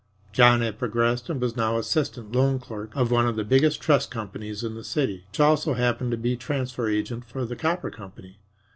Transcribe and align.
John 0.33 0.61
had 0.61 0.79
progressed 0.79 1.29
and 1.29 1.39
was 1.39 1.55
now 1.55 1.77
assistant 1.77 2.31
loan 2.35 2.57
clerk 2.57 2.89
of 2.95 3.11
one 3.11 3.27
of 3.27 3.35
the 3.35 3.43
biggest 3.43 3.79
trust 3.81 4.09
companies 4.09 4.63
in 4.63 4.73
the 4.73 4.83
city, 4.83 5.25
which 5.31 5.39
also 5.39 5.75
happened 5.75 6.09
to 6.09 6.17
be 6.17 6.35
transfer 6.35 6.89
agent 6.89 7.23
for 7.23 7.45
the 7.45 7.55
copper 7.55 7.91
company. 7.91 8.39